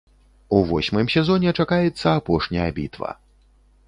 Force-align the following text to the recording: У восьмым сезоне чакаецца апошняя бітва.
У 0.59 0.59
восьмым 0.69 1.09
сезоне 1.15 1.53
чакаецца 1.63 2.13
апошняя 2.21 2.65
бітва. 2.79 3.11